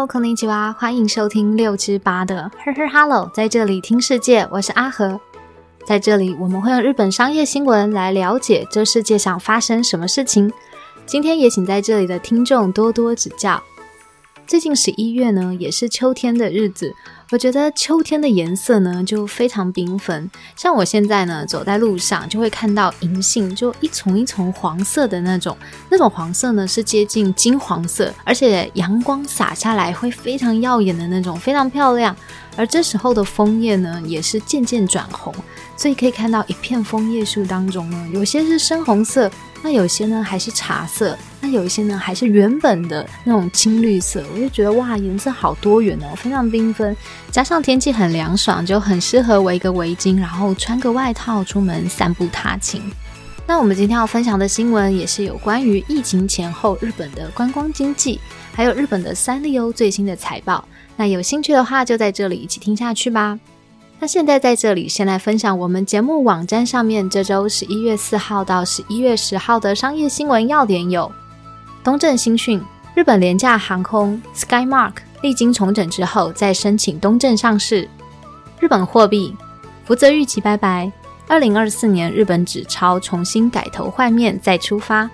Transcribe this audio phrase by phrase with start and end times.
[0.00, 5.20] Hello，空灵吉娃，欢迎收听六之八的呵呵 Hello，在这里听世界，我是阿和。
[5.84, 10.50] 在这里，我们会用日本商业新闻来了解这世界上发生什么事情。
[11.04, 13.62] 今天也请在这里的听众多多指教。
[14.50, 16.92] 最近十一月呢，也是秋天的日子。
[17.30, 20.28] 我觉得秋天的颜色呢，就非常缤纷。
[20.56, 25.56] 像我现在呢，走在路上就会看到银杏，就一丛一丛黄色的那种，
[25.88, 32.16] 那种黄色呢是接近金黄色，而且阳光洒下来会非常耀眼的那种，非常漂亮。
[32.56, 35.32] 而这时候的枫叶呢，也是渐渐转红，
[35.76, 39.30] 所以可以看到一片枫叶树当中呢，有些是深红色。
[39.62, 46.96] 那有些呢还是茶色，那有一些呢还是原本的那种青绿色，我就觉得哇，颜色好多元哦，非常缤纷。
[47.30, 52.82] 加上天气很凉爽，就很适合围个围巾，然后穿个外套出门散步踏青。
[53.46, 58.18] 那我们今天要分享的新闻也是有关于疫情前后日本的观光经济，
[58.52, 60.64] 还有日本的三丽鸥最新的财报。
[60.96, 63.38] 那有兴趣的话，就在这里一起听下去吧。
[64.02, 71.12] 那现在在这里先来分享我们节目网站上面这周十一月四号到十一月十号的商业新闻要点有：
[71.84, 72.58] 东正新讯，
[72.94, 77.86] 日本廉价航空 Skymark 历经重整之后再申请东正上市；
[78.58, 79.36] 日本货币
[79.84, 80.90] 福泽谕吉拜拜，
[81.28, 85.10] 二零二四年日本纸钞重新改头换面再出发；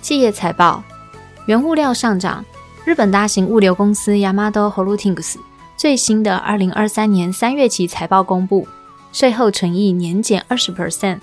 [0.00, 0.82] 企业财报，
[1.44, 2.42] 原物料上涨，
[2.86, 5.36] 日本大型物流公司 Yamato Holdings。
[5.80, 8.68] 最新的二零二三年三月期财报公布，
[9.14, 11.20] 税后纯益年减二十 percent。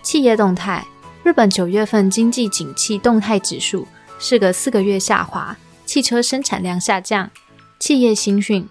[0.00, 0.86] 企业动态，
[1.24, 3.84] 日本九月份经济景气动态指数
[4.20, 7.28] 是个四个月下滑，汽车生产量下降。
[7.80, 8.68] 企业新讯，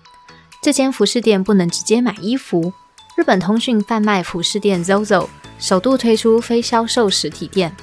[0.61, 2.71] 这间服饰店不能直接买衣服。
[3.17, 5.27] 日本通讯贩卖服饰店 ZOZO
[5.59, 7.75] 首度推出非销售实体店。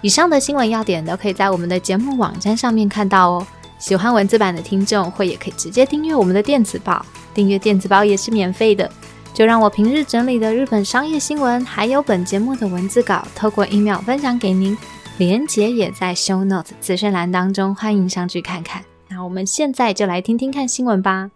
[0.00, 3.46] 以上的新闻要点都可以在我们的节目网站上面看到哦。
[3.78, 8.90] 喜欢文字版的听众，或也可以直接订阅我们的电子报，订阅电子报也是免费的。
[9.34, 14.76] 就让我平日整理的日本商业新闻，还有本节目的文字稿，透过 email 分享给您，
[15.18, 18.82] 连结也在 show notes 资讯栏当中，欢迎上去看看。
[19.08, 21.30] 那我们现在就来听听看新闻吧。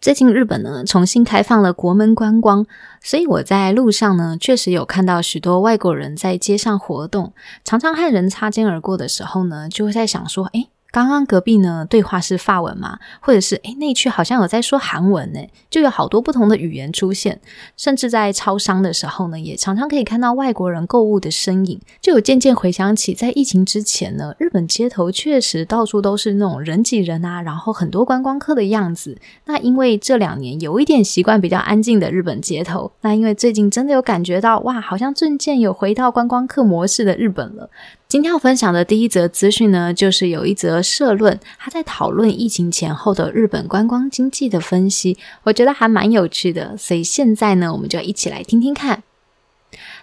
[0.00, 2.64] 最近日本呢重新开放了国门观光，
[3.02, 7.32] 所以我在路上呢确实有看到许多外国人在街上活动，
[7.64, 10.68] 常常和人擦肩而过的时候呢，就会在想说，哎。
[10.90, 12.98] 刚刚隔壁呢，对话是法文嘛？
[13.20, 15.40] 或者是诶，那区好像有在说韩文呢？
[15.68, 17.38] 就有好多不同的语言出现，
[17.76, 21.78] 甚至在超商的时候呢，也常常可以看到外国人购物的身影。
[22.00, 29.18] 就有渐渐回想起，在疫情之前呢，日本街头确实到处都是那种人挤人啊，然后很多观光客的样子。
[29.44, 37.68] 那因为这两年有一点习惯比较安静的日本街头，那因为最近真的有感觉到哇，好像渐渐有回到观光客模式的日本了。
[38.16, 49.02] 今天要分享的第一则资讯呢，就是有一则社论，他在讨论疫情前后的日本观光经济的分析，我觉得还蛮有趣的，所以现在呢，我们就一起来听听看。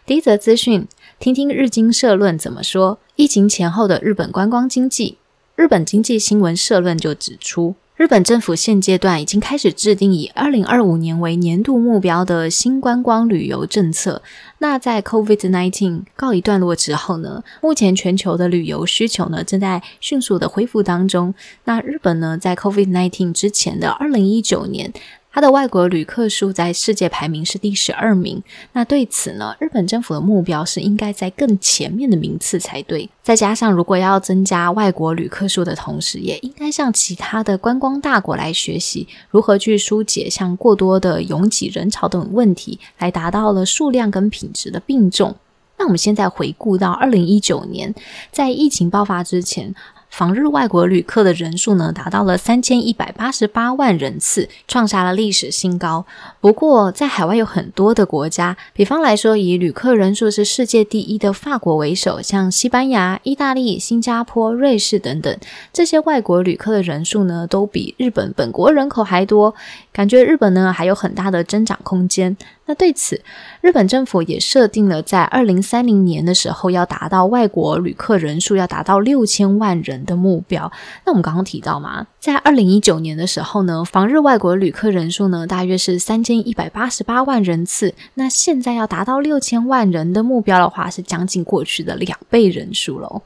[0.06, 0.88] 第一则资讯，
[1.18, 5.18] 听听日经社论怎么说疫情前后的日本观光经济。
[5.56, 7.74] 日本经济新闻社论就指出。
[8.04, 14.22] 日本政府现阶段已经开始制定以二零二五年为年度目标的新观光旅游政策。
[14.58, 17.42] 那在 COVID-19 告一段落之后呢？
[17.62, 21.34] 目前全球的旅游需求呢正在迅速的恢复当中。
[21.64, 24.92] 那日本呢，在 COVID-19 之前的二零一九年。
[25.34, 28.42] 它的外国旅客数在世界排名是第十二名。
[28.74, 33.10] 那对此呢，日本政府的目标是应该在更前面的名次才对。
[33.24, 45.36] 再加上，如果要增加外国旅客数的同时，也应该向其他的观光大国来学习如何去疏解像过多的拥挤人潮等问题，来达到了数量跟品质的并重。
[45.80, 47.94] 那我们现在回顾到二零一九年，
[48.32, 49.74] 在疫情爆发之前。
[50.16, 56.06] 访日外国旅客的人数呢，达到了三千一百八十八万人次，创下了历史新高。
[56.40, 65.36] 不过，在海外有很多的国家，比方来说，以旅客人数是世界第一的法国为首，像西班牙、意大利、新加坡、瑞士等等，
[65.74, 69.56] 这些外国旅客的人数呢，都比日本本国人口还多。
[69.92, 72.38] 感觉日本呢还有很大的增长空间。
[72.66, 73.22] 那对此，
[73.62, 80.72] 日本政府也设定了在二零三零年的时候要达到外国旅客人数要达到六千万人的目标。
[81.06, 87.94] 那我们刚刚提到嘛，在二零一九年的时候呢，访日外国旅客人数呢大约是三千一百八十八万人次。
[88.16, 93.22] 那现在要达到六千万人的目标的话，是将近过去的两倍人数喽。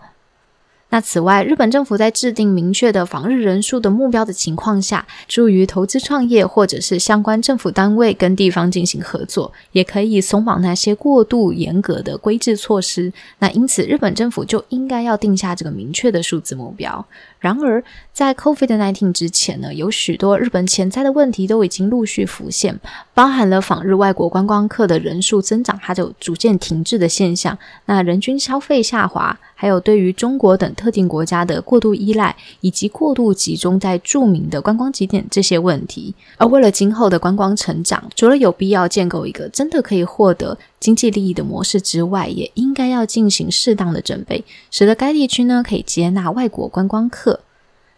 [0.89, 13.11] 那此外，日本政府在制定明确的访日人数的目标的情况下，助于投资创业或者是相关政府单位跟地方进行合作，也可以松绑那些过度严格的规制措施。
[13.39, 17.05] 那因此，日本政府就应该要定下这个明确的数字目标。
[17.39, 22.79] 然而，在 COVID-19 之前呢，有许多日本潜在的问题都已经陆续浮现，
[23.13, 27.57] 包含了访日外国观光客的人数增长，它就逐渐停滞的现象。
[27.85, 36.15] 那人均消费下滑，还有对于中国等特定国家的过度依赖，以及过度集中在著名的观光景点这些问题。
[36.37, 47.41] 而为了今后的观光成长，除了有必要建构一个真的可以获得经济利益的模式之外，也应该要进行适当的准备，使得该地区呢可以接纳外国观光客。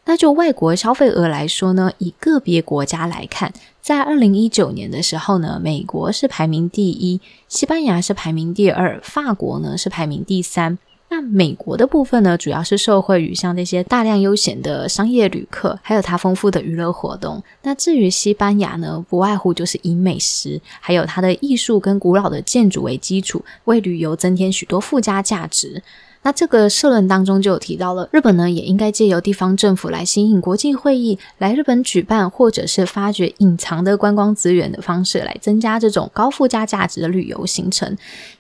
[0.06, 10.80] 那就外国消费额来说呢，以个别国家来看，在二零一九年的时候呢，美国是排名第一，西班牙是排名第二，法国呢是排名第三。
[11.12, 17.42] 那美国的部分呢，主要是受惠于像这些大量悠闲的商业旅客，还有它丰富的娱乐活动。
[17.64, 25.82] 那至于西班牙呢，不外乎就是以美食，还有它的艺术跟古老的建筑为基础，为旅游增添许多附加价值。
[26.22, 37.98] 那这个社论当中就有提到了，日本呢也应该借由地方政府来吸引国际会议来日本举办，或者是发掘隐藏的观光资源的方式，来增加这种高附加价值的旅游行程。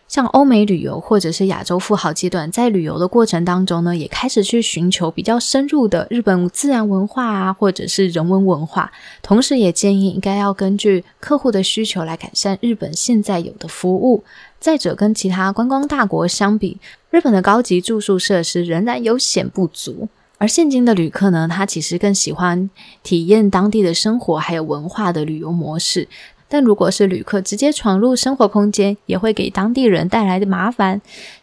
[0.09, 8.91] 像欧美旅游或者是亚洲富豪阶段，在旅游的过程当中呢，也开始去寻求比较深入的日本自然文化啊，或者是人文文化。
[9.21, 14.23] 同时，也建议应该要根据客户的需求来改善日本现在有的服务。
[14.59, 16.79] 再者，跟其他观光大国相比，
[17.11, 20.09] 日本的高级住宿设施仍然有显不足。
[20.39, 22.67] 而现今的旅客呢，他其实更喜欢
[23.03, 26.07] 体验当地的生活还有文化的旅游模式。
[26.49, 31.01] 但如果是旅客直接闯入生活空间，也会给当地人带来的麻烦。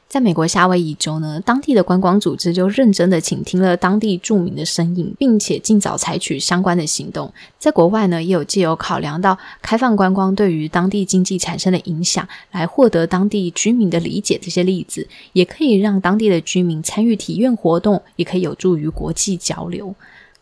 [0.09, 7.33] 在美国夏威夷州呢，当地的观光组织就认真的倾听了当地著名的声音，并且尽早采取相关的行动。
[7.59, 14.39] 在国外呢，也有借由考量到开放观光对于当地经济产生的影响，来获得当地居民的理解。
[14.41, 19.93] 这些例子也可以让当地的居民参与体验活动，也可以有助于国际交流。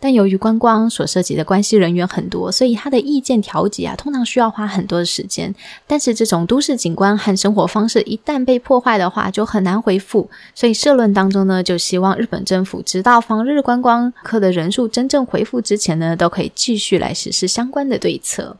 [0.05, 5.55] 但由于观光所涉及的关系人员很多，所以他的意见调节啊，通常需要花很多的时间。
[5.87, 10.29] 但是这种都市景观和生活方式一旦被破坏的话，就很难恢复。
[10.55, 18.59] 所以社论当中呢，就希望日本政府直到访日观光客的人数真正恢复之前呢，都可以继续来实施相关的对策。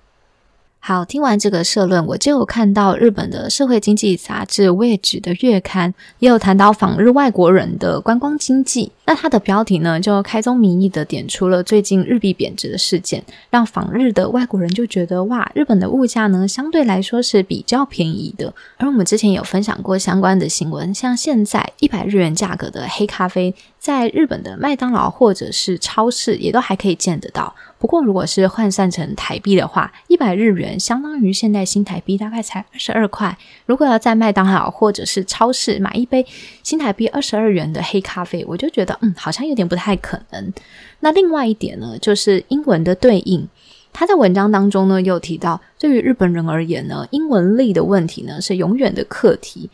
[0.81, 8.93] 好，听完这个社论，我就有看到日本的社会经济杂志《位置》的月刊，也有谈到访日外国人的观光经济。
[9.07, 18.53] 那它的标题呢，就开宗明义的点出了最近日币贬值的事件，让访日的外国人就觉得哇，日本的物价呢相对来说是比较便宜的。
[18.79, 27.55] 而我们之前有分享过相关的新闻，像现在一百日元价格的黑咖啡，在日本的麦当劳或者是超市也都还可以见得到。
[27.79, 33.37] 不过，如果是换算成台币的话，一百日元相当于现在新台币大概才二十二块。
[33.67, 36.25] 如果要在麦当劳或者是超市买一杯
[36.63, 40.53] 新台币二十二元的黑咖啡，我就觉得，嗯，好像有点不太可能。
[41.01, 43.49] 那另外一点呢，就是英文的对应。
[43.93, 49.71] 他在文章当中呢，又提到，对于日本人而言呢，英文力的问题呢，是永远的课题。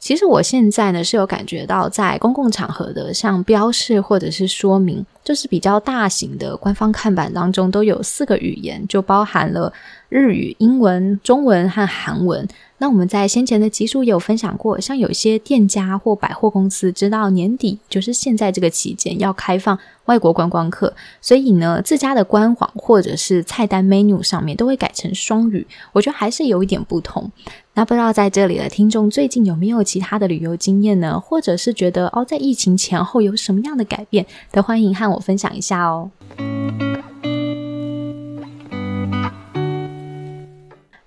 [0.00, 9.72] 其实我现在呢是有感觉到，在公共场合的像标示或者是说明，就是比较大型的官方看板当中都有四个语言，就包含了
[10.08, 12.48] 日语、英文、中文和韩文。
[12.82, 25.64] 那我们在先前的集数也有分享过，像有些店家或百货公司，知道年底，就是现在这个期间要开放外国观光客，所以呢，自家的官网或者是菜单 menu 上面都会改成双语。
[25.92, 27.30] 我觉得还是有一点不同。
[27.74, 31.20] 那不知道在这里的听众最近有没有其他的旅游经验呢？
[31.20, 36.10] 或者是觉得哦，在疫情前后有什么样的改变，都欢迎和我分享一下哦。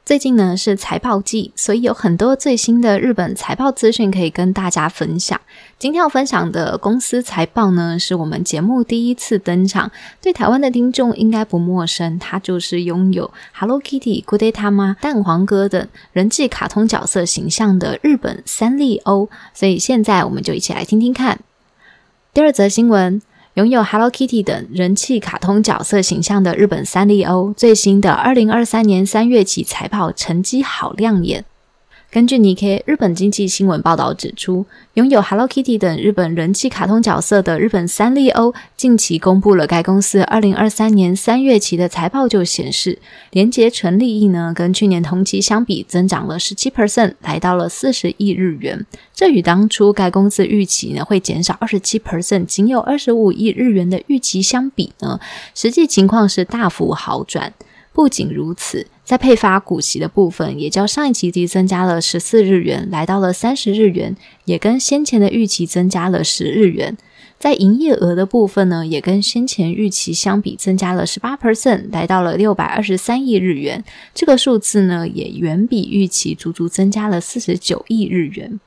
[0.06, 5.42] 最近呢是财报季，所以有很多最新的日本财报资讯可以跟大家分享。
[5.80, 12.20] 今天要分享的公司财报呢，是我们节目第一次登场，对台湾的听众应该不陌生。
[12.20, 19.30] 它就是拥有 Hello Kitty、Good Day 他妈、蛋黄哥等人气卡通角色形象的日本三丽鸥。
[19.56, 21.40] 所以现在我们就一起来听听看。
[22.32, 23.24] 第二则新闻。
[23.56, 31.46] 拥有 Hello Kitty 等人气卡通角色形象的日本三丽鸥，最新的二零二三年三月起财报成绩好亮眼。
[32.16, 43.00] 根据 n i k e 日本经济新闻报道指出，拥有 Hello Kitty 等日本人气卡通角色的日本三丽鸥近期公布了该公司二零二三年三月期的财报，就显示，
[43.32, 48.86] 连结纯利益呢跟去年同期相比增长了十七 percent，来到了四十亿日元。
[49.14, 55.20] 这与当初该公司预期呢会减少二十七 percent，仅有二十五亿日元的预期相比呢，
[55.54, 57.52] 实际情况是大幅好转。
[57.96, 66.98] 不仅如此，在配发股息的部分，也较上一期低增加了十四日元，来到了三十日元，也跟先前的预期增加了十日元。
[67.40, 73.82] 在营业额的部分呢，也跟先前预期相比增加了十八 percent，来到了六百二十三亿日元。
[74.14, 78.60] 这个数字呢，也远比预期足足增加了四十九亿日元。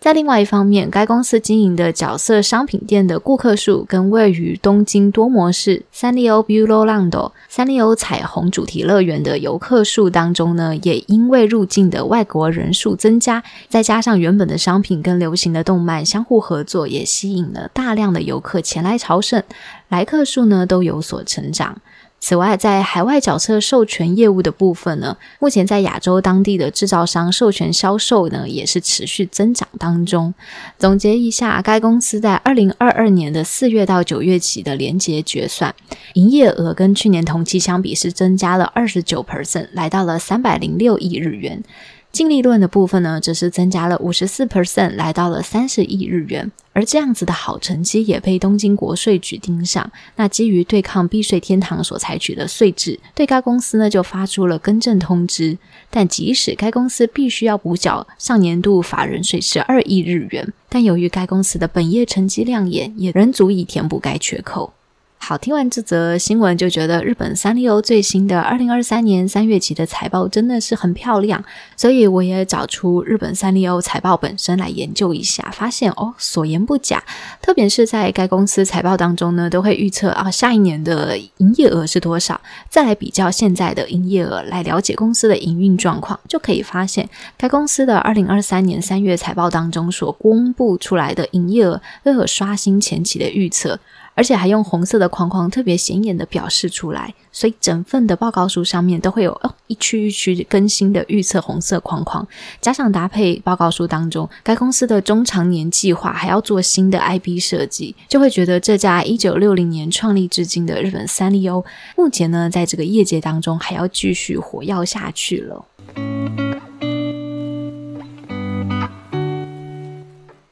[0.00, 19.42] 在另外一方面，该公司经营的角色商品店的顾客数，跟位于东京多模式三丽鸥 Bulo Lando、三丽鸥彩虹主题乐园的游客数当中呢，也因为入境的外国人数增加，再加上原本的商品跟流行的动漫相互合作，也吸引了大量的游客前来朝圣，
[19.88, 21.76] 来客数呢都有所成长。
[22.20, 30.34] 此外，在海外角色授权业务的部分呢，目前在亚洲当地的制造商授权销售呢，也是持续增长当中。
[30.78, 35.74] 总结一下，该公司在二零二二年的四月到九月起的连结决算，
[36.14, 41.62] 营业额跟去年同期相比是增加了二十九 percent，来到了三百零六亿日元。
[42.10, 46.50] 净利润的部分呢，则是增加了五十四 percent，来到了三十亿日元。
[46.72, 49.90] 而这样子的好成绩也被东京国税局盯上。
[50.14, 55.58] 那基于对抗避税天堂所采取的税制，对该公司呢就发出了更正通知。
[55.90, 64.72] 但即使该公司必须要补缴上年度法人税十二亿日元，但由于该公司的本业成绩亮眼，也仍足以填补该缺口。
[65.20, 71.44] 好，听完这则新闻，就觉得日本三丽鸥最新的二零二三年三月期的财报真的是很漂亮，
[71.76, 77.04] 所以我也找出日本三丽鸥财报本身来研究一下，发现哦，所言不假。
[77.42, 87.06] 特别是在该公司财报当中呢，都会预测啊下一年的营业额是多少，再来比较现在的营业额，来了解公司的营运状况，就可以发现
[87.36, 93.78] 该公司的二零二三年三月财报当中所公布出来的营业额都有刷新前期的预测。
[94.18, 102.26] 而且还用红色的框框特别显眼的表示出来，所以整份的报告书上面都会有哦一区一区更新的预测红色框框，
[102.60, 111.64] 加上搭配报告书当中该公司的中长年计划，还要做新的 IP 设计，就会觉得这家一九六零年创立至今的日本三丽鸥，
[111.96, 116.47] 目前呢在这个业界当中还要继续活跃下去了。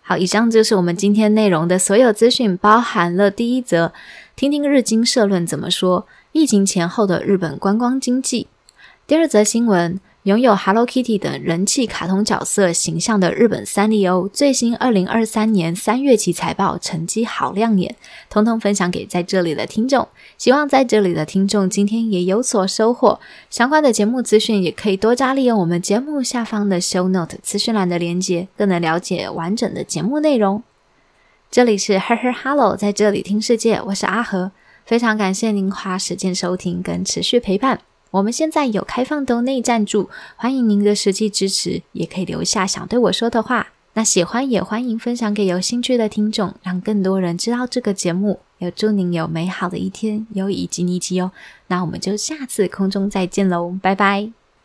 [0.09, 3.93] 好，以上就是我们今天内容的所有资讯，包含了第一则，
[4.37, 8.47] 听听日经社论怎么说，疫情前后的日本观光经济；
[9.05, 9.99] 第二则新闻。
[10.27, 17.95] 拥有 Hello Kitty 等人气卡通角色形象的日本三丽鸥最新二零二三年三月期财报成绩好亮眼，
[18.29, 20.09] 通通分享给在这里的听众。
[20.37, 23.21] 希望在这里的听众今天也有所收获。
[23.51, 30.65] 相关的节目资讯也可以多加利用我们节目下方的 Show Note 资讯栏的连接，更能了解完整的节目内容。
[31.53, 34.51] 这里是 Her Her Hello，在这里听世界，我是阿和，
[34.85, 37.79] 非常感谢您花时间收听跟持续陪伴。
[38.11, 43.69] 我们现在有开放的内赞助，欢迎您的实际支持，也可以留下想对我说的话。
[43.95, 48.41] 那喜欢也欢迎分享给有兴趣的听众，让更多人知道这个节目。
[48.59, 51.33] 也祝您有美好的一天，有以及你及哦。
[51.67, 54.46] 那我们就下次空中再见喽，拜拜。